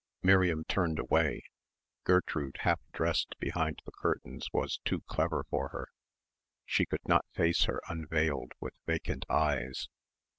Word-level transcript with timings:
Miriam 0.23 0.63
turned 0.67 0.97
away. 0.97 1.43
Gertrude 2.05 2.57
half 2.61 2.79
dressed 2.91 3.35
behind 3.37 3.83
the 3.85 3.91
curtains 3.91 4.47
was 4.51 4.79
too 4.83 5.01
clever 5.01 5.45
for 5.47 5.67
her. 5.69 5.89
She 6.65 6.87
could 6.87 7.07
not 7.07 7.27
face 7.33 7.65
her 7.65 7.81
unveiled 7.87 8.53
with 8.59 8.73
vacant 8.87 9.25
eyes. 9.29 9.89